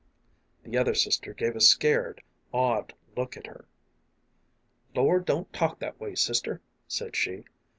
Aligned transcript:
The 0.63 0.79
other 0.79 0.95
sister 0.95 1.31
gave 1.31 1.55
a 1.55 1.61
scared, 1.61 2.23
awed 2.51 2.95
look 3.15 3.37
at 3.37 3.45
her." 3.45 3.65
Lor, 4.95 5.19
don't 5.19 5.53
talk 5.53 5.77
that 5.77 5.99
way, 6.01 6.15
sister," 6.15 6.59
said 6.87 7.15
she. 7.15 7.43